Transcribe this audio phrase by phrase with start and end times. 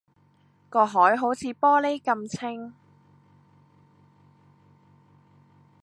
[0.67, 2.73] 個海好似玻璃噉清